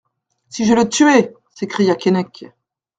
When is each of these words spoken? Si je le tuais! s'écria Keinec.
Si 0.49 0.65
je 0.65 0.73
le 0.73 0.89
tuais! 0.89 1.31
s'écria 1.53 1.93
Keinec. 1.95 2.45